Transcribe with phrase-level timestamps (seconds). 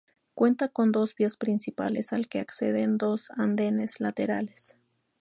[0.33, 4.75] Cuenta con dos vías principales al que acceden dos andenes laterales.